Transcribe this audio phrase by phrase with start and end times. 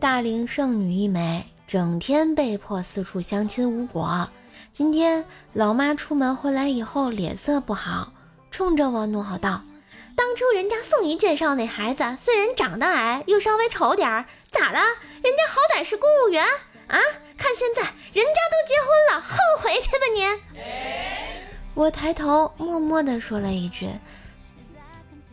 [0.00, 4.28] 大龄剩女一枚，整天被迫四处相亲无果。
[4.72, 8.12] 今天老妈出门回来以后，脸色不好，
[8.52, 9.64] 冲着我怒吼道
[10.14, 14.78] ：“当初人家宋姨介绍那孩子，虽然长得矮，又稍微丑点儿，咋了？
[15.20, 16.44] 人家好歹是公务员
[16.86, 17.00] 啊！
[17.36, 20.62] 看现在人家都结婚了，后悔去吧你！”
[21.74, 23.88] 我抬头默默地说了一句：“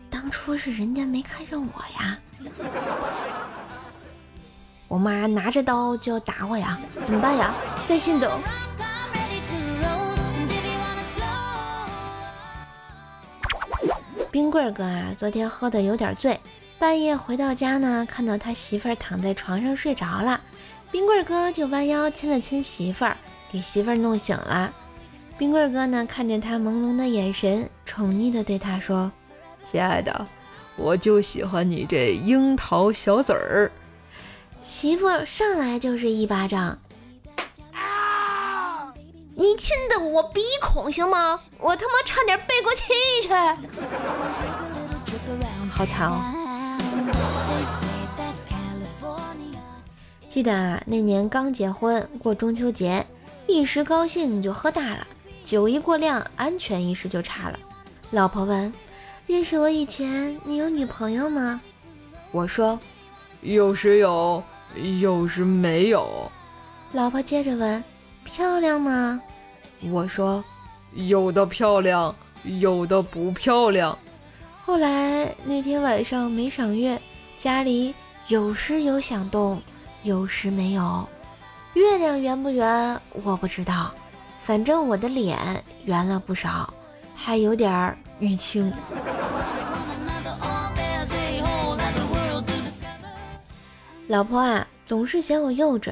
[0.10, 2.18] 当初是人家没看上我呀。”
[4.88, 7.56] 我妈拿着刀就要打我呀，怎么办呀？
[7.88, 8.32] 在线等。
[14.32, 16.40] 冰棍哥啊，昨天喝的有点醉，
[16.78, 20.40] 半夜回到家呢，看到他媳妇儿躺在床上睡着了，
[20.92, 23.18] 冰棍哥就弯腰亲了亲媳妇儿，
[23.52, 24.74] 给媳妇儿弄醒了。
[25.38, 29.12] 冰棍哥呢，看着他朦胧的眼神，宠溺的对他说
[29.64, 30.28] ：“亲爱的，
[30.76, 33.72] 我就喜欢你这樱桃小嘴儿。”
[34.66, 36.80] 媳妇上来就是一巴掌，
[37.72, 38.92] 啊！
[39.36, 41.40] 你亲的我鼻孔行吗？
[41.60, 42.82] 我他妈差点背过气
[43.22, 43.30] 去，
[45.70, 46.20] 好惨哦！
[50.28, 53.06] 记得啊，那年刚结婚过中秋节，
[53.46, 55.06] 一时高兴就喝大了，
[55.44, 57.60] 酒一过量，安全意识就差了。
[58.10, 58.74] 老婆问
[59.28, 61.62] ：“认识我以前，你有女朋友吗？”
[62.34, 62.80] 我说
[63.44, 66.32] ：“有时有。”有时没有，
[66.92, 67.84] 老婆接着问
[68.26, 69.22] ：“漂亮吗？”
[69.92, 70.44] 我说
[70.94, 72.14] ：“有的漂亮，
[72.44, 73.98] 有的不漂亮。”
[74.64, 77.00] 后来那天晚上没赏月，
[77.38, 77.94] 家里
[78.28, 79.62] 有时有响动，
[80.04, 81.08] 有时没有。
[81.74, 83.94] 月亮圆不圆我不知道，
[84.44, 85.38] 反正我的脸
[85.84, 86.74] 圆了不少，
[87.16, 88.74] 还有点淤青。
[94.08, 95.92] 老婆啊，总是嫌我幼稚。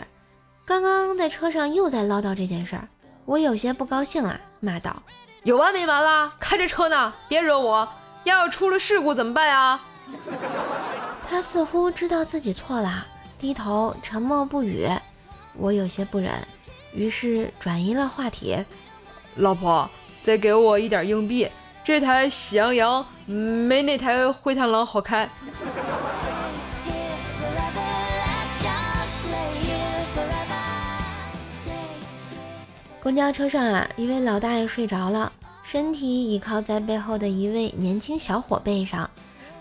[0.66, 2.88] 刚刚在车上又在唠叨这件事儿，
[3.26, 5.02] 我有些不高兴了，骂道
[5.44, 6.32] ：“有完没完啦？
[6.40, 7.90] 开着车呢，别惹我！
[8.24, 9.84] 要是出了事故怎么办啊？”
[11.28, 13.08] 他似乎知道自己错了，
[13.40, 14.88] 低头沉默不语。
[15.58, 16.32] 我有些不忍，
[16.94, 18.64] 于是转移了话题
[19.38, 19.90] ：“老婆，
[20.22, 21.50] 再给我一点硬币，
[21.84, 25.28] 这台喜羊羊没那台灰太狼好开。”
[33.04, 35.30] 公交车上啊，一位老大爷睡着了，
[35.62, 39.10] 身体倚靠在背后的一位年轻小伙背上。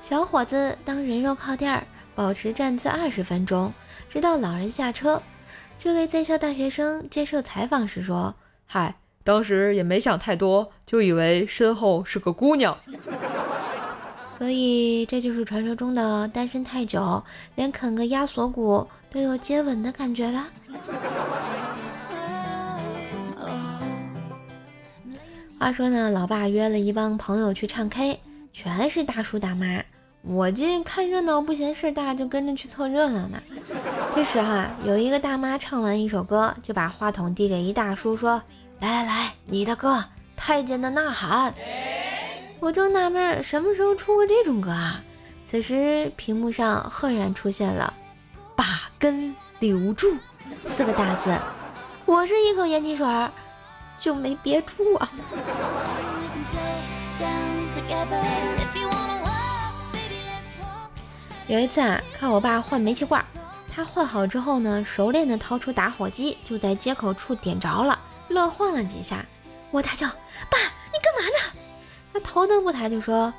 [0.00, 3.72] 小伙子当人肉靠垫，保持站姿二十分钟，
[4.08, 5.20] 直到老人下车。
[5.76, 8.32] 这位在校大学生接受采访时说
[8.64, 8.94] ：“嗨，
[9.24, 12.78] 当时也没想太多，就以为身后是个姑娘。
[14.38, 17.24] 所以这就是传说中的单身太久，
[17.56, 20.46] 连啃个鸭锁骨都有接吻的感觉了。”
[25.62, 28.18] 话说呢，老爸约了一帮朋友去唱 K，
[28.52, 29.80] 全是大叔大妈。
[30.22, 33.40] 我这看热闹不嫌事大，就跟着去凑热闹呢。
[34.12, 38.42] 这时哈，有一个大妈唱完一首歌，就把话筒递给一大叔，说
[38.82, 39.94] ：“来来来，你的歌
[40.34, 41.52] 《太监的呐喊》。”
[42.58, 45.00] 我正纳闷，什么时候出过这种歌啊？
[45.46, 47.94] 此时屏幕上赫然出现了
[48.56, 48.64] “把
[48.98, 50.08] 根留住”
[50.66, 51.32] 四个大字。
[52.04, 53.30] 我是一口盐汽水儿。
[54.02, 55.08] 就没憋住啊！
[61.46, 63.24] 有一次啊，看我爸换煤气罐，
[63.72, 67.96] 他换好之后呢，熟练的掏出打火机，就在接口处点着了，
[68.26, 69.24] 乐晃了几下。
[69.70, 70.08] 我大叫
[70.50, 71.60] ：“爸，你干嘛呢？”
[72.12, 73.32] 他头都不抬就说：“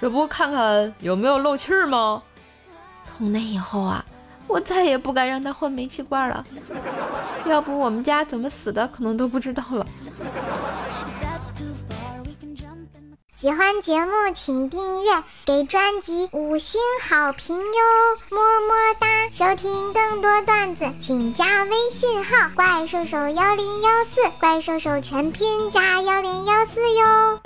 [0.00, 2.22] 这不看看有没有漏气儿吗？”
[3.04, 4.02] 从那以后啊。
[4.48, 6.44] 我再也不敢让他换煤气罐了，
[7.44, 9.86] 要不我们家怎么死的可能都不知道了。
[13.36, 17.62] 喜欢节目请订阅，给专辑五星好评哟，
[18.30, 19.06] 么么哒！
[19.30, 27.40] 收听更多段子，请加微信号怪兽手幺零幺四，怪兽手全拼加幺零幺四哟。